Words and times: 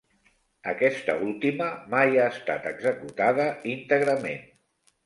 Aquesta 0.71 1.17
última 1.25 1.67
mai 1.93 2.19
ha 2.25 2.27
estat 2.39 2.67
executada 2.73 3.47
íntegrament. 3.77 4.47